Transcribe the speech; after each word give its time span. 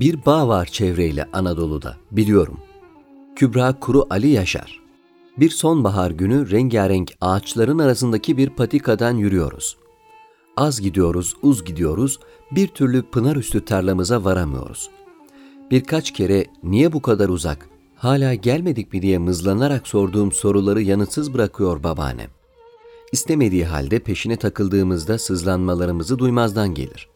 Bir 0.00 0.26
bağ 0.26 0.48
var 0.48 0.66
çevreyle 0.66 1.28
Anadolu'da, 1.32 1.96
biliyorum. 2.10 2.58
Kübra 3.36 3.80
Kuru 3.80 4.06
Ali 4.10 4.28
Yaşar. 4.28 4.80
Bir 5.36 5.50
sonbahar 5.50 6.10
günü 6.10 6.50
rengarenk 6.50 7.12
ağaçların 7.20 7.78
arasındaki 7.78 8.36
bir 8.36 8.50
patikadan 8.50 9.16
yürüyoruz. 9.16 9.76
Az 10.56 10.80
gidiyoruz, 10.80 11.36
uz 11.42 11.64
gidiyoruz, 11.64 12.20
bir 12.50 12.68
türlü 12.68 13.02
pınar 13.02 13.36
üstü 13.36 13.64
tarlamıza 13.64 14.24
varamıyoruz. 14.24 14.90
Birkaç 15.70 16.10
kere 16.10 16.46
niye 16.62 16.92
bu 16.92 17.02
kadar 17.02 17.28
uzak, 17.28 17.68
hala 17.96 18.34
gelmedik 18.34 18.92
mi 18.92 19.02
diye 19.02 19.18
mızlanarak 19.18 19.88
sorduğum 19.88 20.32
soruları 20.32 20.82
yanıtsız 20.82 21.34
bırakıyor 21.34 21.82
babaannem. 21.82 22.30
İstemediği 23.12 23.64
halde 23.64 23.98
peşine 23.98 24.36
takıldığımızda 24.36 25.18
sızlanmalarımızı 25.18 26.18
duymazdan 26.18 26.74
gelir. 26.74 27.08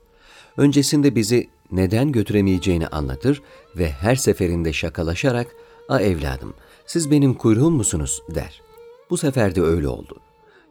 Öncesinde 0.57 1.15
bizi 1.15 1.49
neden 1.73 2.13
götüremeyeceğini 2.13 2.87
anlatır 2.87 3.43
ve 3.77 3.91
her 3.91 4.17
seferinde 4.17 4.73
şakalaşarak 4.73 5.47
''A 5.89 6.01
evladım, 6.01 6.55
siz 6.87 7.11
benim 7.11 7.35
kuyruğum 7.35 7.71
musunuz?'' 7.71 8.23
der. 8.35 8.63
Bu 9.11 9.17
sefer 9.17 9.55
de 9.55 9.63
öyle 9.63 9.89
oldu. 9.89 10.17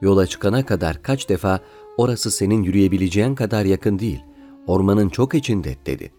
Yola 0.02 0.28
çıkana 0.28 0.66
kadar 0.66 1.04
kaç 1.04 1.30
defa 1.30 1.60
orası 1.98 2.32
senin 2.32 2.64
yürüyebileceğin 2.64 3.36
kadar 3.36 3.66
yakın 3.66 4.00
değil, 4.00 4.20
ormanın 4.68 5.10
çok 5.10 5.34
içinde 5.34 5.76
dedi. 5.86 6.12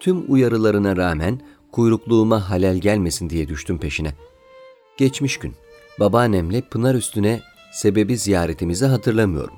Tüm 0.00 0.32
uyarılarına 0.32 0.96
rağmen 0.96 1.40
kuyrukluğuma 1.72 2.50
halel 2.50 2.78
gelmesin 2.78 3.30
diye 3.30 3.48
düştüm 3.48 3.78
peşine. 3.78 4.12
Geçmiş 4.96 5.36
gün, 5.36 5.54
babaannemle 6.00 6.60
Pınar 6.60 6.94
üstüne 6.94 7.40
sebebi 7.72 8.16
ziyaretimizi 8.16 8.86
hatırlamıyorum. 8.86 9.54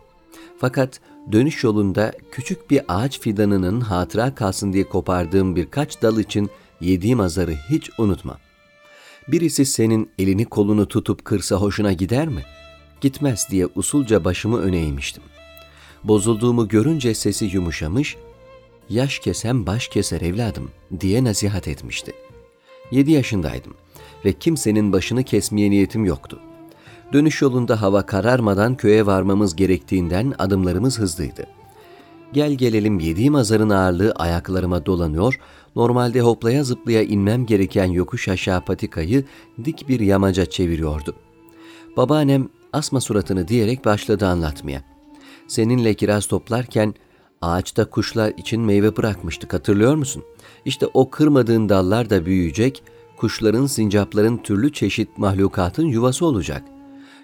Fakat 0.61 1.01
dönüş 1.33 1.65
yolunda 1.65 2.13
küçük 2.33 2.71
bir 2.71 2.83
ağaç 2.89 3.21
fidanının 3.21 3.81
hatıra 3.81 4.35
kalsın 4.35 4.73
diye 4.73 4.85
kopardığım 4.85 5.57
birkaç 5.57 6.03
dal 6.03 6.19
için 6.19 6.51
yediğim 6.81 7.21
azarı 7.21 7.55
hiç 7.71 7.91
unutma. 7.99 8.39
Birisi 9.29 9.67
senin 9.67 10.11
elini 10.19 10.45
kolunu 10.45 10.89
tutup 10.89 11.25
kırsa 11.25 11.57
hoşuna 11.57 11.93
gider 11.93 12.29
mi? 12.29 12.43
Gitmez 13.01 13.47
diye 13.51 13.69
usulca 13.75 14.25
başımı 14.25 14.61
öne 14.61 14.79
eğmiştim. 14.79 15.23
Bozulduğumu 16.05 16.69
görünce 16.69 17.15
sesi 17.15 17.45
yumuşamış, 17.53 18.17
yaş 18.89 19.19
kesem 19.19 19.67
baş 19.67 19.89
keser 19.89 20.21
evladım 20.21 20.71
diye 21.01 21.25
nasihat 21.25 21.69
etmişti. 21.69 22.13
Yedi 22.91 23.13
yaşındaydım 23.13 23.75
ve 24.25 24.33
kimsenin 24.33 24.93
başını 24.93 25.25
kesmeye 25.25 25.71
niyetim 25.71 26.05
yoktu. 26.05 26.41
Dönüş 27.13 27.43
yolunda 27.43 27.83
hava 27.83 28.03
kararmadan 28.03 28.77
köye 28.77 29.07
varmamız 29.07 29.57
gerektiğinden 29.57 30.35
adımlarımız 30.39 30.99
hızlıydı. 30.99 31.47
Gel 32.33 32.53
gelelim 32.53 32.99
yediğim 32.99 33.35
azarın 33.35 33.71
ağırlığı 33.71 34.13
ayaklarıma 34.13 34.87
dolanıyor, 34.87 35.41
normalde 35.77 36.21
hoplaya 36.21 36.65
zıplaya 36.65 37.03
inmem 37.03 37.47
gereken 37.47 37.87
yokuş 37.87 38.29
aşağı 38.29 38.65
patikayı 38.65 39.25
dik 39.65 39.89
bir 39.89 40.01
yamaca 40.01 40.47
çeviriyordu. 40.47 41.15
Babaannem 41.97 42.49
asma 42.73 43.01
suratını 43.01 43.49
diyerek 43.49 43.85
başladı 43.85 44.27
anlatmaya. 44.27 44.83
Seninle 45.49 45.95
kiraz 45.95 46.27
toplarken 46.27 46.95
ağaçta 47.41 47.91
kuşlar 47.91 48.33
için 48.37 48.61
meyve 48.61 48.97
bırakmıştık 48.97 49.53
hatırlıyor 49.53 49.95
musun? 49.95 50.23
İşte 50.65 50.87
o 50.95 51.11
kırmadığın 51.11 51.69
dallar 51.69 52.11
da 52.11 52.27
büyüyecek, 52.27 52.83
kuşların, 53.17 53.67
sincapların 53.67 54.37
türlü 54.37 54.73
çeşit 54.73 55.19
mahlukatın 55.19 55.87
yuvası 55.87 56.27
olacak. 56.27 56.63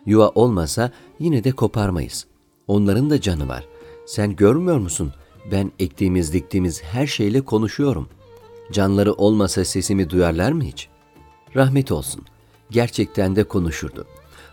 Yuva 0.07 0.29
olmasa 0.29 0.91
yine 1.19 1.45
de 1.45 1.53
koparmayız. 1.53 2.27
Onların 2.69 3.11
da 3.11 3.21
canı 3.21 3.49
var. 3.49 3.65
Sen 4.07 4.37
görmüyor 4.37 4.79
musun? 4.79 5.13
Ben 5.53 5.73
ektiğimiz 5.79 6.33
diktiğimiz 6.33 6.83
her 6.83 7.07
şeyle 7.07 7.41
konuşuyorum. 7.41 8.09
Canları 8.73 9.13
olmasa 9.13 9.65
sesimi 9.65 10.11
duyarlar 10.11 10.53
mı 10.53 10.63
hiç? 10.63 10.89
Rahmet 11.57 11.93
olsun. 11.93 12.23
Gerçekten 12.71 13.37
de 13.37 13.45
konuşurdu. 13.45 14.07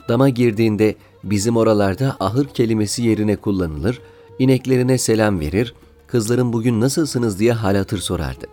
Dama 0.09 0.29
girdiğinde 0.29 0.95
bizim 1.23 1.57
oralarda 1.57 2.17
ahır 2.19 2.45
kelimesi 2.45 3.03
yerine 3.03 3.35
kullanılır, 3.35 4.01
ineklerine 4.39 4.97
selam 4.97 5.39
verir, 5.39 5.73
kızların 6.07 6.53
bugün 6.53 6.81
nasılsınız 6.81 7.39
diye 7.39 7.53
hal 7.53 7.75
hatır 7.75 7.97
sorardı. 7.97 8.45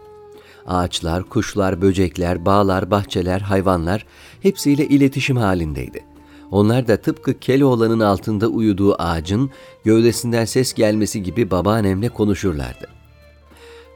Ağaçlar, 0.66 1.25
kuşlar, 1.25 1.82
böcekler, 1.82 2.46
bağlar, 2.46 2.91
bahçeler, 2.91 3.41
hayvanlar 3.41 4.06
hepsiyle 4.42 4.88
iletişim 4.88 5.36
halindeydi. 5.36 6.09
Onlar 6.50 6.88
da 6.88 6.97
tıpkı 6.97 7.38
Keloğlan'ın 7.38 8.00
altında 8.00 8.49
uyuduğu 8.49 9.03
ağacın 9.03 9.50
gövdesinden 9.84 10.44
ses 10.44 10.72
gelmesi 10.72 11.22
gibi 11.22 11.50
babaannemle 11.50 12.09
konuşurlardı. 12.09 12.88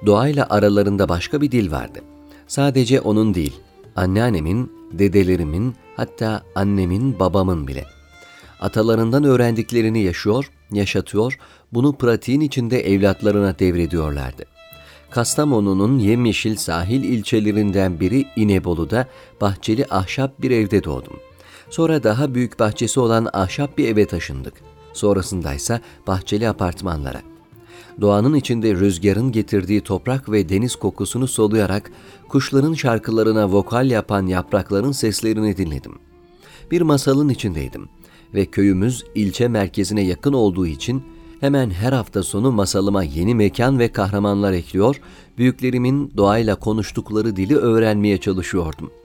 Doğayla 0.06 0.46
aralarında 0.50 1.08
başka 1.08 1.40
bir 1.40 1.50
dil 1.50 1.70
vardı. 1.70 1.98
Sadece 2.46 3.00
onun 3.00 3.34
değil, 3.34 3.60
anneannemin, 3.96 4.72
dedelerimin, 4.92 5.74
hatta 5.96 6.42
annemin, 6.54 7.18
babamın 7.18 7.68
bile. 7.68 7.84
Atalarından 8.60 9.24
öğrendiklerini 9.24 10.02
yaşıyor, 10.02 10.50
yaşatıyor, 10.72 11.38
bunu 11.72 11.92
pratiğin 11.92 12.40
içinde 12.40 12.80
evlatlarına 12.92 13.58
devrediyorlardı. 13.58 14.44
Kastamonu'nun 15.10 15.98
yemyeşil 15.98 16.56
sahil 16.56 17.04
ilçelerinden 17.04 18.00
biri 18.00 18.26
İnebolu'da 18.36 19.06
bahçeli 19.40 19.86
ahşap 19.90 20.42
bir 20.42 20.50
evde 20.50 20.84
doğdum. 20.84 21.16
Sonra 21.74 22.02
daha 22.02 22.34
büyük 22.34 22.58
bahçesi 22.58 23.00
olan 23.00 23.28
ahşap 23.32 23.78
bir 23.78 23.88
eve 23.88 24.06
taşındık. 24.06 24.54
Sonrasındaysa 24.92 25.80
bahçeli 26.06 26.48
apartmanlara. 26.48 27.22
Doğanın 28.00 28.34
içinde 28.34 28.74
rüzgarın 28.74 29.32
getirdiği 29.32 29.80
toprak 29.80 30.30
ve 30.30 30.48
deniz 30.48 30.76
kokusunu 30.76 31.28
soluyarak 31.28 31.90
kuşların 32.28 32.74
şarkılarına 32.74 33.52
vokal 33.52 33.90
yapan 33.90 34.26
yaprakların 34.26 34.92
seslerini 34.92 35.56
dinledim. 35.56 35.92
Bir 36.70 36.80
masalın 36.82 37.28
içindeydim 37.28 37.88
ve 38.34 38.46
köyümüz 38.46 39.04
ilçe 39.14 39.48
merkezine 39.48 40.02
yakın 40.02 40.32
olduğu 40.32 40.66
için 40.66 41.02
hemen 41.40 41.70
her 41.70 41.92
hafta 41.92 42.22
sonu 42.22 42.52
masalıma 42.52 43.02
yeni 43.02 43.34
mekan 43.34 43.78
ve 43.78 43.92
kahramanlar 43.92 44.52
ekliyor, 44.52 45.00
büyüklerimin 45.38 46.12
doğayla 46.16 46.54
konuştukları 46.54 47.36
dili 47.36 47.56
öğrenmeye 47.56 48.18
çalışıyordum.'' 48.18 49.03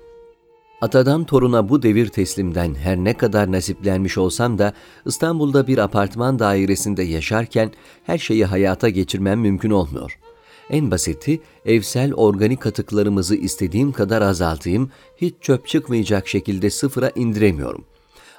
Atadan 0.81 1.23
toruna 1.23 1.69
bu 1.69 1.81
devir 1.81 2.07
teslimden 2.07 2.75
her 2.75 2.97
ne 2.97 3.17
kadar 3.17 3.51
nasiplenmiş 3.51 4.17
olsam 4.17 4.57
da 4.57 4.73
İstanbul'da 5.05 5.67
bir 5.67 5.77
apartman 5.77 6.39
dairesinde 6.39 7.03
yaşarken 7.03 7.71
her 8.03 8.17
şeyi 8.17 8.45
hayata 8.45 8.89
geçirmem 8.89 9.39
mümkün 9.39 9.69
olmuyor. 9.69 10.19
En 10.69 10.91
basiti 10.91 11.39
evsel 11.65 12.13
organik 12.13 12.65
atıklarımızı 12.65 13.35
istediğim 13.35 13.91
kadar 13.91 14.21
azaltayım, 14.21 14.91
hiç 15.17 15.35
çöp 15.41 15.67
çıkmayacak 15.67 16.27
şekilde 16.27 16.69
sıfıra 16.69 17.11
indiremiyorum. 17.15 17.85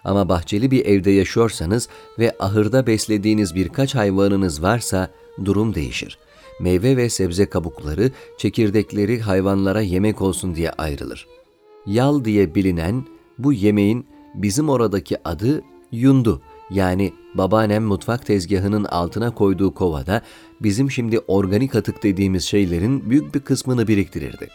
Ama 0.05 0.29
bahçeli 0.29 0.71
bir 0.71 0.87
evde 0.87 1.11
yaşıyorsanız 1.11 1.89
ve 2.19 2.37
ahırda 2.39 2.87
beslediğiniz 2.87 3.55
birkaç 3.55 3.95
hayvanınız 3.95 4.63
varsa 4.63 5.11
durum 5.45 5.75
değişir. 5.75 6.19
Meyve 6.61 6.97
ve 6.97 7.11
sebze 7.11 7.47
kabukları, 7.47 8.11
çekirdekleri 8.39 9.21
hayvanlara 9.21 9.81
yemek 9.81 10.23
olsun 10.23 10.55
diye 10.55 10.71
ayrılır.'' 10.71 11.40
Yal 11.87 12.25
diye 12.25 12.55
bilinen 12.55 13.05
bu 13.39 13.53
yemeğin 13.53 14.07
bizim 14.35 14.69
oradaki 14.69 15.29
adı 15.29 15.63
yundu. 15.93 16.43
Yani 16.71 17.13
babaannem 17.35 17.85
mutfak 17.85 18.27
tezgahının 18.27 18.85
altına 18.85 19.35
koyduğu 19.35 19.75
kovada 19.75 20.23
bizim 20.63 20.91
şimdi 20.91 21.19
organik 21.19 21.75
atık 21.75 22.03
dediğimiz 22.03 22.45
şeylerin 22.45 23.11
büyük 23.11 23.35
bir 23.35 23.41
kısmını 23.41 23.89
biriktirirdi. 23.89 24.49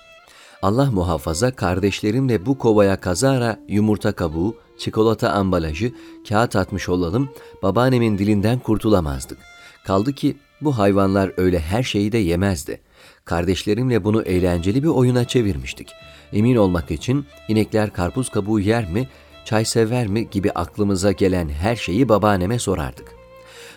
Allah 0.62 0.91
muhafaza 0.91 1.52
kardeşlerimle 1.52 2.46
bu 2.46 2.58
kovaya 2.58 3.00
kazara 3.00 3.59
yumurta 3.68 4.12
kabuğu, 4.12 4.56
çikolata 4.78 5.30
ambalajı, 5.30 5.92
kağıt 6.30 6.56
atmış 6.56 6.90
olalım, 6.90 7.30
babaannemin 7.63 8.18
dilinden 8.18 8.59
kurtulamazdık. 8.59 9.38
Kaldı 9.86 10.13
ki 10.13 10.36
bu 10.62 10.77
hayvanlar 10.77 11.31
öyle 11.38 11.60
her 11.60 11.83
şeyi 11.83 12.12
de 12.12 12.18
yemezdi. 12.18 12.81
Kardeşlerimle 13.25 14.04
bunu 14.04 14.22
eğlenceli 14.22 14.83
bir 14.83 14.88
oyuna 14.88 15.25
çevirmiştik. 15.25 15.92
Emin 16.33 16.56
olmak 16.56 16.92
için 16.92 17.25
inekler 17.48 17.94
karpuz 17.94 18.30
kabuğu 18.30 18.60
yer 18.60 18.89
mi, 18.89 19.07
çay 19.45 19.66
sever 19.66 20.07
mi 20.07 20.30
gibi 20.30 20.51
aklımıza 20.51 21.12
gelen 21.12 21.50
her 21.50 21.75
şeyi 21.75 22.10
babaanneme 22.10 22.60
sorardık. 22.60 23.16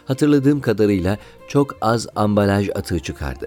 Hatırladığım 0.04 0.60
kadarıyla 0.60 1.18
çok 1.48 1.76
az 1.80 2.06
ambalaj 2.16 2.68
atığı 2.74 3.00
çıkardı. 3.00 3.46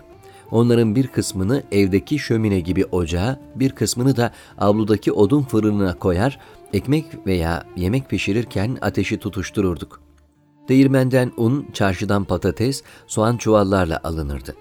Onların 0.51 0.95
bir 0.95 1.07
kısmını 1.07 1.63
evdeki 1.71 2.19
şömine 2.19 2.59
gibi 2.59 2.85
ocağa, 2.85 3.39
bir 3.55 3.71
kısmını 3.71 4.17
da 4.17 4.31
avludaki 4.57 5.11
odun 5.11 5.43
fırınına 5.43 5.99
koyar, 5.99 6.39
ekmek 6.73 7.05
veya 7.25 7.63
yemek 7.75 8.09
pişirirken 8.09 8.77
ateşi 8.81 9.17
tutuştururduk. 9.17 10.01
Değirmenden 10.69 11.31
un, 11.37 11.67
çarşıdan 11.73 12.23
patates, 12.23 12.83
soğan 13.07 13.37
çuvallarla 13.37 13.99
alınırdı. 14.03 14.55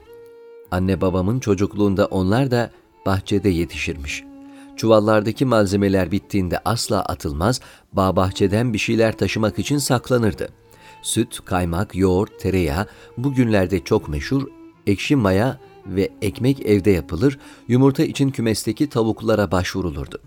Anne 0.70 1.00
babamın 1.00 1.40
çocukluğunda 1.40 2.06
onlar 2.06 2.50
da 2.50 2.70
bahçede 3.06 3.48
yetişirmiş. 3.48 4.24
Çuvallardaki 4.76 5.44
malzemeler 5.44 6.10
bittiğinde 6.10 6.58
asla 6.64 7.02
atılmaz, 7.02 7.60
bağ 7.92 8.16
bahçeden 8.16 8.72
bir 8.72 8.78
şeyler 8.78 9.18
taşımak 9.18 9.58
için 9.58 9.78
saklanırdı. 9.78 10.48
Süt, 11.02 11.44
kaymak, 11.44 11.96
yoğurt, 11.96 12.40
tereyağı 12.40 12.86
bugünlerde 13.16 13.84
çok 13.84 14.08
meşhur, 14.08 14.46
ekşi 14.86 15.16
maya 15.16 15.58
ve 15.86 16.08
ekmek 16.22 16.66
evde 16.66 16.90
yapılır, 16.90 17.38
yumurta 17.68 18.02
için 18.02 18.30
kümesteki 18.30 18.88
tavuklara 18.88 19.50
başvurulurdu. 19.50 20.18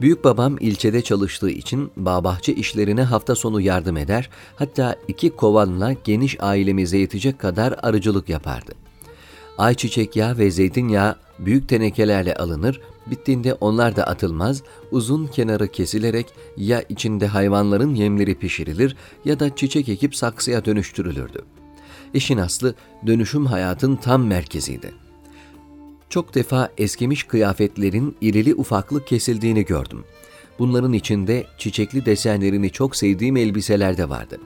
Büyük 0.00 0.24
babam 0.24 0.56
ilçede 0.60 1.02
çalıştığı 1.02 1.50
için 1.50 1.90
bağbahçe 1.96 2.54
işlerine 2.54 3.02
hafta 3.02 3.34
sonu 3.34 3.60
yardım 3.60 3.96
eder, 3.96 4.30
hatta 4.56 4.96
iki 5.08 5.30
kovanla 5.30 5.92
geniş 6.04 6.36
ailemize 6.40 6.98
yetecek 6.98 7.38
kadar 7.38 7.74
arıcılık 7.82 8.28
yapardı. 8.28 8.87
Ayçiçek 9.58 10.16
yağı 10.16 10.38
ve 10.38 10.50
zeytinyağı 10.50 11.16
büyük 11.38 11.68
tenekelerle 11.68 12.34
alınır, 12.34 12.80
bittiğinde 13.06 13.54
onlar 13.54 13.96
da 13.96 14.04
atılmaz, 14.04 14.62
uzun 14.90 15.26
kenarı 15.26 15.68
kesilerek 15.68 16.26
ya 16.56 16.82
içinde 16.88 17.26
hayvanların 17.26 17.94
yemleri 17.94 18.34
pişirilir 18.34 18.96
ya 19.24 19.40
da 19.40 19.56
çiçek 19.56 19.88
ekip 19.88 20.16
saksıya 20.16 20.64
dönüştürülürdü. 20.64 21.44
İşin 22.14 22.38
aslı 22.38 22.74
dönüşüm 23.06 23.46
hayatın 23.46 23.96
tam 23.96 24.26
merkeziydi. 24.26 24.92
Çok 26.10 26.34
defa 26.34 26.70
eskimiş 26.78 27.22
kıyafetlerin 27.22 28.16
irili 28.20 28.54
ufaklı 28.54 29.04
kesildiğini 29.04 29.64
gördüm. 29.64 30.04
Bunların 30.58 30.92
içinde 30.92 31.46
çiçekli 31.58 32.06
desenlerini 32.06 32.70
çok 32.70 32.96
sevdiğim 32.96 33.36
elbiseler 33.36 33.96
de 33.96 34.08
vardı. 34.08 34.38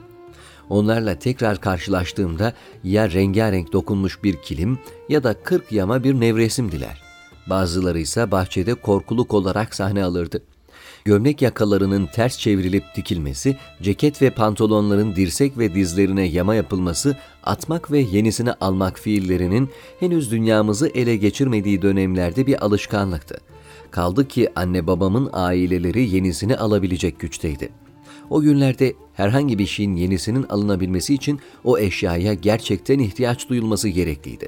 Onlarla 0.69 1.19
tekrar 1.19 1.61
karşılaştığımda 1.61 2.53
ya 2.83 3.11
rengarenk 3.11 3.73
dokunmuş 3.73 4.23
bir 4.23 4.35
kilim 4.41 4.79
ya 5.09 5.23
da 5.23 5.33
kırk 5.33 5.71
yama 5.71 6.03
bir 6.03 6.19
nevresim 6.19 6.71
diler. 6.71 7.03
Bazıları 7.49 7.99
ise 7.99 8.31
bahçede 8.31 8.73
korkuluk 8.73 9.33
olarak 9.33 9.75
sahne 9.75 10.03
alırdı 10.03 10.41
gömlek 11.05 11.41
yakalarının 11.41 12.05
ters 12.05 12.37
çevrilip 12.37 12.83
dikilmesi, 12.95 13.57
ceket 13.81 14.21
ve 14.21 14.29
pantolonların 14.29 15.15
dirsek 15.15 15.57
ve 15.57 15.75
dizlerine 15.75 16.23
yama 16.23 16.55
yapılması, 16.55 17.17
atmak 17.43 17.91
ve 17.91 17.99
yenisini 17.99 18.53
almak 18.53 18.99
fiillerinin 18.99 19.69
henüz 19.99 20.31
dünyamızı 20.31 20.87
ele 20.87 21.15
geçirmediği 21.15 21.81
dönemlerde 21.81 22.47
bir 22.47 22.65
alışkanlıktı. 22.65 23.37
Kaldı 23.91 24.27
ki 24.27 24.49
anne 24.55 24.87
babamın 24.87 25.29
aileleri 25.33 26.09
yenisini 26.15 26.57
alabilecek 26.57 27.19
güçteydi. 27.19 27.69
O 28.29 28.41
günlerde 28.41 28.93
herhangi 29.13 29.59
bir 29.59 29.65
şeyin 29.65 29.95
yenisinin 29.95 30.43
alınabilmesi 30.43 31.13
için 31.13 31.39
o 31.63 31.77
eşyaya 31.77 32.33
gerçekten 32.33 32.99
ihtiyaç 32.99 33.49
duyulması 33.49 33.89
gerekliydi. 33.89 34.47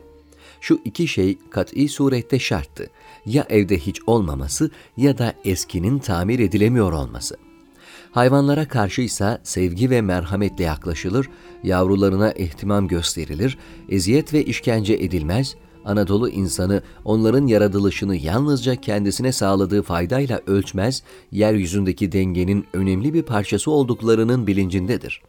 Şu 0.61 0.79
iki 0.85 1.07
şey 1.07 1.37
kat'i 1.49 1.87
surette 1.87 2.39
şarttı 2.39 2.89
ya 3.25 3.45
evde 3.49 3.77
hiç 3.77 3.99
olmaması 4.07 4.71
ya 4.97 5.17
da 5.17 5.33
eskinin 5.45 5.99
tamir 5.99 6.39
edilemiyor 6.39 6.91
olması. 6.91 7.37
Hayvanlara 8.11 8.67
karşı 8.67 9.01
ise 9.01 9.37
sevgi 9.43 9.89
ve 9.89 10.01
merhametle 10.01 10.63
yaklaşılır, 10.63 11.29
yavrularına 11.63 12.31
ihtimam 12.31 12.87
gösterilir, 12.87 13.57
eziyet 13.89 14.33
ve 14.33 14.45
işkence 14.45 14.93
edilmez, 14.93 15.55
Anadolu 15.85 16.29
insanı 16.29 16.81
onların 17.05 17.47
yaratılışını 17.47 18.15
yalnızca 18.15 18.75
kendisine 18.75 19.31
sağladığı 19.31 19.81
faydayla 19.81 20.41
ölçmez, 20.47 21.03
yeryüzündeki 21.31 22.11
dengenin 22.11 22.65
önemli 22.73 23.13
bir 23.13 23.23
parçası 23.23 23.71
olduklarının 23.71 24.47
bilincindedir. 24.47 25.21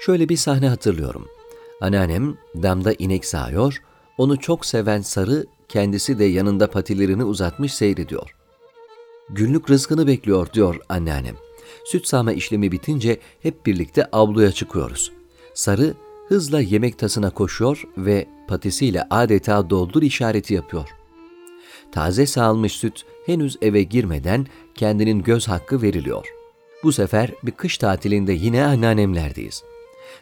Şöyle 0.00 0.28
bir 0.28 0.36
sahne 0.36 0.68
hatırlıyorum. 0.68 1.28
Anneannem 1.80 2.36
damda 2.62 2.92
inek 2.92 3.24
sağıyor, 3.24 3.82
onu 4.18 4.36
çok 4.40 4.66
seven 4.66 5.00
sarı 5.00 5.46
kendisi 5.68 6.18
de 6.18 6.24
yanında 6.24 6.70
patilerini 6.70 7.24
uzatmış 7.24 7.74
seyrediyor. 7.74 8.36
Günlük 9.30 9.70
rızkını 9.70 10.06
bekliyor 10.06 10.52
diyor 10.52 10.80
anneannem. 10.88 11.36
Süt 11.84 12.06
sağma 12.06 12.32
işlemi 12.32 12.72
bitince 12.72 13.20
hep 13.42 13.66
birlikte 13.66 14.04
avluya 14.04 14.52
çıkıyoruz. 14.52 15.12
Sarı 15.54 15.94
hızla 16.28 16.60
yemek 16.60 16.98
tasına 16.98 17.30
koşuyor 17.30 17.82
ve 17.96 18.26
patisiyle 18.48 19.06
adeta 19.10 19.70
doldur 19.70 20.02
işareti 20.02 20.54
yapıyor. 20.54 20.88
Taze 21.92 22.26
sağılmış 22.26 22.72
süt 22.72 23.04
henüz 23.26 23.56
eve 23.62 23.82
girmeden 23.82 24.46
kendinin 24.74 25.22
göz 25.22 25.48
hakkı 25.48 25.82
veriliyor. 25.82 26.26
Bu 26.82 26.92
sefer 26.92 27.30
bir 27.42 27.52
kış 27.52 27.78
tatilinde 27.78 28.32
yine 28.32 28.64
anneannemlerdeyiz. 28.64 29.62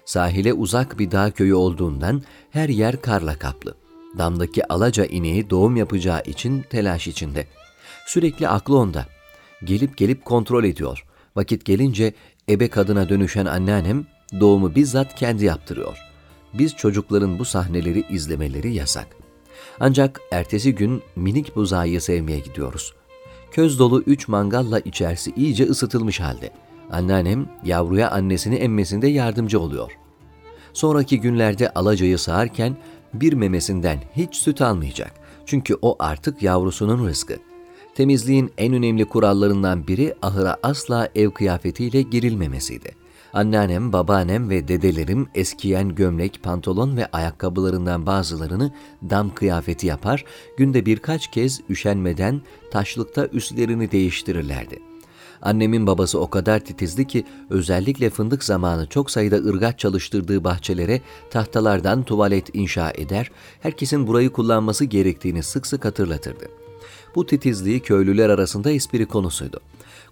Sahile 0.04 0.52
uzak 0.52 0.98
bir 0.98 1.10
dağ 1.10 1.30
köyü 1.30 1.54
olduğundan 1.54 2.22
her 2.50 2.68
yer 2.68 3.02
karla 3.02 3.38
kaplı 3.38 3.74
damdaki 4.18 4.72
alaca 4.72 5.04
ineği 5.04 5.50
doğum 5.50 5.76
yapacağı 5.76 6.22
için 6.22 6.62
telaş 6.62 7.08
içinde. 7.08 7.46
Sürekli 8.06 8.48
aklı 8.48 8.78
onda. 8.78 9.06
Gelip 9.64 9.96
gelip 9.96 10.24
kontrol 10.24 10.64
ediyor. 10.64 11.04
Vakit 11.36 11.64
gelince 11.64 12.14
ebe 12.48 12.68
kadına 12.68 13.08
dönüşen 13.08 13.46
anneannem 13.46 14.06
doğumu 14.40 14.74
bizzat 14.74 15.14
kendi 15.14 15.44
yaptırıyor. 15.44 15.98
Biz 16.54 16.76
çocukların 16.76 17.38
bu 17.38 17.44
sahneleri 17.44 18.04
izlemeleri 18.10 18.74
yasak. 18.74 19.06
Ancak 19.80 20.20
ertesi 20.32 20.74
gün 20.74 21.02
minik 21.16 21.56
buzağıyı 21.56 22.00
sevmeye 22.00 22.38
gidiyoruz. 22.38 22.94
Köz 23.52 23.78
dolu 23.78 24.02
üç 24.06 24.28
mangalla 24.28 24.80
içerisi 24.80 25.32
iyice 25.36 25.64
ısıtılmış 25.64 26.20
halde. 26.20 26.50
Anneannem 26.90 27.48
yavruya 27.64 28.10
annesini 28.10 28.54
emmesinde 28.54 29.06
yardımcı 29.06 29.60
oluyor. 29.60 29.92
Sonraki 30.72 31.20
günlerde 31.20 31.70
alacayı 31.70 32.18
sağarken 32.18 32.76
bir 33.14 33.32
memesinden 33.32 33.98
hiç 34.16 34.36
süt 34.36 34.60
almayacak. 34.60 35.12
Çünkü 35.46 35.76
o 35.82 35.96
artık 35.98 36.42
yavrusunun 36.42 37.06
rızkı. 37.08 37.36
Temizliğin 37.94 38.52
en 38.58 38.74
önemli 38.74 39.04
kurallarından 39.04 39.86
biri 39.86 40.14
ahıra 40.22 40.56
asla 40.62 41.08
ev 41.14 41.30
kıyafetiyle 41.30 42.02
girilmemesiydi. 42.02 43.03
Anneannem, 43.34 43.92
babaannem 43.92 44.50
ve 44.50 44.68
dedelerim 44.68 45.28
eskiyen 45.34 45.94
gömlek, 45.94 46.42
pantolon 46.42 46.96
ve 46.96 47.06
ayakkabılarından 47.06 48.06
bazılarını 48.06 48.72
dam 49.10 49.34
kıyafeti 49.34 49.86
yapar, 49.86 50.24
günde 50.56 50.86
birkaç 50.86 51.30
kez 51.30 51.60
üşenmeden 51.70 52.42
taşlıkta 52.70 53.26
üstlerini 53.26 53.90
değiştirirlerdi.'' 53.90 54.94
Annemin 55.44 55.86
babası 55.86 56.20
o 56.20 56.30
kadar 56.30 56.60
titizdi 56.60 57.06
ki 57.06 57.24
özellikle 57.50 58.10
fındık 58.10 58.44
zamanı 58.44 58.86
çok 58.86 59.10
sayıda 59.10 59.36
ırgat 59.36 59.78
çalıştırdığı 59.78 60.44
bahçelere 60.44 61.00
tahtalardan 61.30 62.02
tuvalet 62.02 62.54
inşa 62.54 62.90
eder, 62.90 63.30
herkesin 63.60 64.06
burayı 64.06 64.30
kullanması 64.30 64.84
gerektiğini 64.84 65.42
sık 65.42 65.66
sık 65.66 65.84
hatırlatırdı. 65.84 66.48
Bu 67.14 67.26
titizliği 67.26 67.80
köylüler 67.80 68.30
arasında 68.30 68.70
espri 68.70 69.06
konusuydu. 69.06 69.60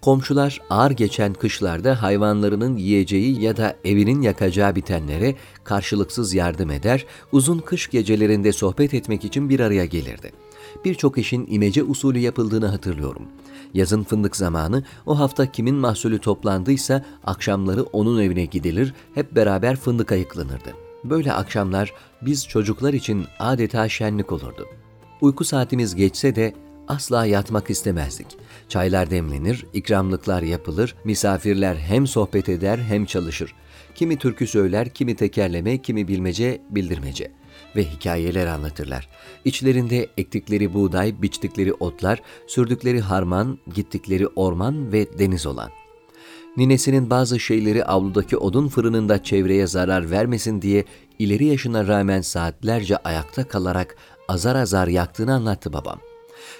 Komşular 0.02 0.60
ağır 0.70 0.90
geçen 0.90 1.34
kışlarda 1.34 2.02
hayvanlarının 2.02 2.76
yiyeceği 2.76 3.42
ya 3.42 3.56
da 3.56 3.76
evinin 3.84 4.20
yakacağı 4.20 4.74
bitenlere 4.74 5.34
karşılıksız 5.64 6.34
yardım 6.34 6.70
eder, 6.70 7.06
uzun 7.32 7.58
kış 7.58 7.90
gecelerinde 7.90 8.52
sohbet 8.52 8.94
etmek 8.94 9.24
için 9.24 9.48
bir 9.48 9.60
araya 9.60 9.84
gelirdi. 9.84 10.32
Birçok 10.84 11.18
işin 11.18 11.46
imece 11.50 11.82
usulü 11.82 12.18
yapıldığını 12.18 12.66
hatırlıyorum. 12.66 13.22
Yazın 13.74 14.02
fındık 14.02 14.36
zamanı 14.36 14.84
o 15.06 15.18
hafta 15.18 15.52
kimin 15.52 15.74
mahsulü 15.74 16.18
toplandıysa 16.18 17.04
akşamları 17.24 17.82
onun 17.82 18.20
evine 18.20 18.44
gidilir, 18.44 18.94
hep 19.14 19.36
beraber 19.36 19.76
fındık 19.76 20.12
ayıklanırdı. 20.12 20.70
Böyle 21.04 21.32
akşamlar 21.32 21.92
biz 22.22 22.48
çocuklar 22.48 22.92
için 22.92 23.24
adeta 23.38 23.88
şenlik 23.88 24.32
olurdu. 24.32 24.66
Uyku 25.20 25.44
saatimiz 25.44 25.94
geçse 25.94 26.36
de 26.36 26.54
asla 26.88 27.26
yatmak 27.26 27.70
istemezdik. 27.70 28.26
Çaylar 28.68 29.10
demlenir, 29.10 29.66
ikramlıklar 29.72 30.42
yapılır, 30.42 30.94
misafirler 31.04 31.76
hem 31.76 32.06
sohbet 32.06 32.48
eder 32.48 32.78
hem 32.78 33.04
çalışır. 33.04 33.54
Kimi 33.94 34.16
türkü 34.18 34.46
söyler, 34.46 34.88
kimi 34.88 35.16
tekerleme, 35.16 35.82
kimi 35.82 36.08
bilmece, 36.08 36.62
bildirmece.'' 36.70 37.42
ve 37.76 37.84
hikayeler 37.84 38.46
anlatırlar. 38.46 39.08
İçlerinde 39.44 40.08
ektikleri 40.16 40.74
buğday, 40.74 41.22
biçtikleri 41.22 41.72
otlar, 41.72 42.22
sürdükleri 42.46 43.00
harman, 43.00 43.58
gittikleri 43.74 44.26
orman 44.26 44.92
ve 44.92 45.18
deniz 45.18 45.46
olan. 45.46 45.70
Ninesinin 46.56 47.10
bazı 47.10 47.40
şeyleri 47.40 47.84
avludaki 47.84 48.36
odun 48.36 48.68
fırınında 48.68 49.22
çevreye 49.22 49.66
zarar 49.66 50.10
vermesin 50.10 50.62
diye 50.62 50.84
ileri 51.18 51.44
yaşına 51.44 51.86
rağmen 51.86 52.20
saatlerce 52.20 52.96
ayakta 52.96 53.48
kalarak 53.48 53.96
azar 54.28 54.56
azar 54.56 54.88
yaktığını 54.88 55.34
anlattı 55.34 55.72
babam. 55.72 55.98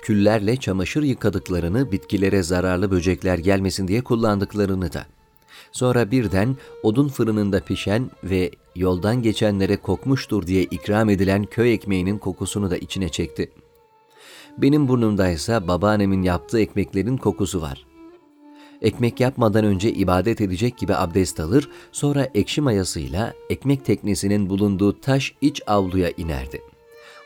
Küllerle 0.03 0.57
çamaşır 0.57 1.03
yıkadıklarını, 1.03 1.93
bitkilere 1.93 2.43
zararlı 2.43 2.91
böcekler 2.91 3.39
gelmesin 3.39 3.89
diye 3.89 4.01
kullandıklarını 4.01 4.93
da. 4.93 5.07
Sonra 5.73 6.11
birden 6.11 6.57
odun 6.83 7.09
fırınında 7.09 7.61
pişen 7.61 8.11
ve 8.25 8.51
yoldan 8.77 9.23
geçenlere 9.23 9.77
kokmuştur 9.77 10.47
diye 10.47 10.63
ikram 10.63 11.11
edilen 11.11 11.45
köy 11.45 11.73
ekmeğinin 11.73 12.19
kokusunu 12.19 12.71
da 12.71 12.77
içine 12.77 13.09
çekti. 13.09 13.51
Benim 14.59 14.89
burnumda 14.89 15.29
ise 15.29 15.69
babaannemin 15.69 16.23
yaptığı 16.23 16.61
ekmeklerin 16.61 17.17
kokusu 17.17 17.63
var. 17.63 17.87
Ekmek 18.83 19.21
yapmadan 19.21 19.65
önce 19.65 19.93
ibadet 19.93 20.41
edecek 20.41 20.79
gibi 20.79 20.95
abdest 20.95 21.41
alır, 21.41 21.69
sonra 21.93 22.29
ekşi 22.35 22.61
mayasıyla 22.61 23.35
ekmek 23.51 23.85
teknesinin 23.85 24.51
bulunduğu 24.51 25.01
taş 25.01 25.35
iç 25.41 25.63
avluya 25.67 26.11
inerdi. 26.17 26.72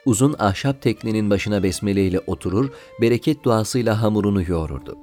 Uzun 0.06 0.36
ahşap 0.38 0.82
teknenin 0.82 1.30
başına 1.30 1.62
besmeleyle 1.62 2.20
oturur, 2.26 2.70
bereket 3.00 3.44
duasıyla 3.44 4.02
hamurunu 4.02 4.42
yoğururdu. 4.42 4.98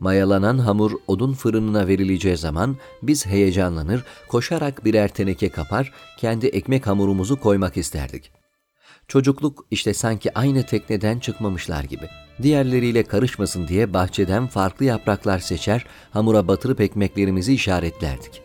Mayalanan 0.00 0.58
hamur 0.58 0.92
odun 1.06 1.32
fırınına 1.32 1.86
verileceği 1.86 2.36
zaman 2.36 2.76
biz 3.02 3.26
heyecanlanır, 3.26 4.04
koşarak 4.28 4.84
birer 4.84 5.08
teneke 5.08 5.48
kapar, 5.48 5.92
kendi 6.18 6.46
ekmek 6.46 6.86
hamurumuzu 6.86 7.40
koymak 7.40 7.76
isterdik. 7.76 8.32
Çocukluk 9.08 9.66
işte 9.70 9.94
sanki 9.94 10.38
aynı 10.38 10.62
tekneden 10.62 11.18
çıkmamışlar 11.18 11.84
gibi. 11.84 12.08
Diğerleriyle 12.42 13.02
karışmasın 13.02 13.68
diye 13.68 13.92
bahçeden 13.92 14.46
farklı 14.46 14.84
yapraklar 14.84 15.38
seçer, 15.38 15.86
hamura 16.10 16.48
batırıp 16.48 16.80
ekmeklerimizi 16.80 17.54
işaretlerdik. 17.54 18.42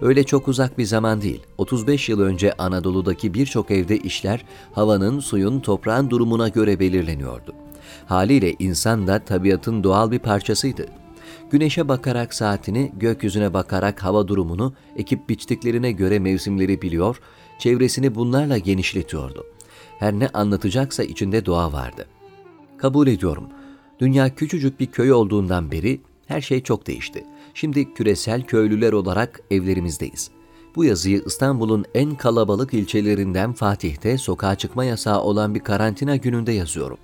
Öyle 0.00 0.24
çok 0.24 0.48
uzak 0.48 0.78
bir 0.78 0.84
zaman 0.84 1.22
değil. 1.22 1.42
35 1.58 2.08
yıl 2.08 2.20
önce 2.20 2.52
Anadolu'daki 2.52 3.34
birçok 3.34 3.70
evde 3.70 3.98
işler 3.98 4.44
havanın, 4.72 5.20
suyun, 5.20 5.60
toprağın 5.60 6.10
durumuna 6.10 6.48
göre 6.48 6.80
belirleniyordu. 6.80 7.54
Haliyle 8.06 8.54
insan 8.58 9.06
da 9.06 9.18
tabiatın 9.18 9.84
doğal 9.84 10.10
bir 10.10 10.18
parçasıydı. 10.18 10.86
Güneşe 11.50 11.88
bakarak 11.88 12.34
saatini, 12.34 12.92
gökyüzüne 12.96 13.54
bakarak 13.54 14.04
hava 14.04 14.28
durumunu, 14.28 14.74
ekip 14.96 15.28
biçtiklerine 15.28 15.92
göre 15.92 16.18
mevsimleri 16.18 16.82
biliyor, 16.82 17.20
çevresini 17.58 18.14
bunlarla 18.14 18.58
genişletiyordu. 18.58 19.46
Her 19.98 20.12
ne 20.12 20.28
anlatacaksa 20.28 21.04
içinde 21.04 21.46
doğa 21.46 21.72
vardı. 21.72 22.06
Kabul 22.78 23.06
ediyorum. 23.06 23.44
Dünya 24.00 24.34
küçücük 24.34 24.80
bir 24.80 24.86
köy 24.86 25.12
olduğundan 25.12 25.70
beri 25.70 26.00
her 26.26 26.40
şey 26.40 26.62
çok 26.62 26.86
değişti. 26.86 27.24
Şimdi 27.54 27.94
küresel 27.94 28.42
köylüler 28.42 28.92
olarak 28.92 29.40
evlerimizdeyiz. 29.50 30.30
Bu 30.76 30.84
yazıyı 30.84 31.22
İstanbul'un 31.26 31.84
en 31.94 32.14
kalabalık 32.14 32.74
ilçelerinden 32.74 33.52
Fatih'te 33.52 34.18
sokağa 34.18 34.54
çıkma 34.54 34.84
yasağı 34.84 35.20
olan 35.20 35.54
bir 35.54 35.60
karantina 35.60 36.16
gününde 36.16 36.52
yazıyorum. 36.52 36.98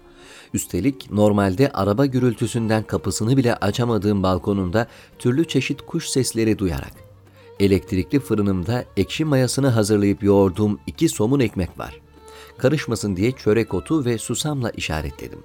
Üstelik 0.55 1.11
normalde 1.11 1.71
araba 1.73 2.07
gürültüsünden 2.07 2.83
kapısını 2.83 3.37
bile 3.37 3.55
açamadığım 3.55 4.23
balkonunda 4.23 4.87
türlü 5.19 5.49
çeşit 5.49 5.83
kuş 5.83 6.09
sesleri 6.09 6.59
duyarak. 6.59 6.93
Elektrikli 7.61 8.21
fırınımda 8.21 8.85
ekşi 8.97 9.25
mayasını 9.25 9.69
hazırlayıp 9.69 10.23
yoğurduğum 10.23 10.81
iki 10.87 11.09
somun 11.09 11.41
ekmek 11.41 11.79
var. 11.79 12.01
Karışmasın 12.59 13.17
diye 13.17 13.33
çörek 13.33 13.75
otu 13.75 14.05
ve 14.05 14.19
susamla 14.19 14.71
işaretledim. 14.71 15.43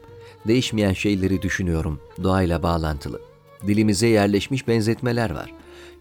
Değişmeyen 0.48 0.94
şeyleri 0.94 1.42
düşünüyorum, 1.42 2.00
doğayla 2.24 2.64
bağlantılı. 2.64 3.27
Dilimize 3.68 4.08
yerleşmiş 4.08 4.68
benzetmeler 4.68 5.30
var. 5.30 5.54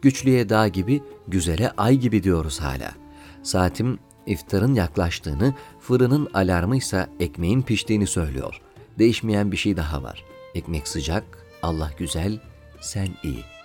Güçlüye 0.02 0.48
dağ 0.48 0.68
gibi, 0.68 1.02
güzele 1.28 1.70
ay 1.70 1.96
gibi 1.96 2.22
diyoruz 2.22 2.60
hala. 2.60 2.92
Saatim 3.42 3.98
iftarın 4.26 4.74
yaklaştığını, 4.74 5.54
fırının 5.80 6.28
alarmı 6.34 6.76
ise 6.76 7.06
ekmeğin 7.20 7.62
piştiğini 7.62 8.06
söylüyor. 8.06 8.60
Değişmeyen 8.98 9.52
bir 9.52 9.56
şey 9.56 9.76
daha 9.76 10.02
var. 10.02 10.24
Ekmek 10.54 10.88
sıcak, 10.88 11.24
Allah 11.62 11.90
güzel, 11.98 12.40
sen 12.80 13.08
iyi.'' 13.22 13.55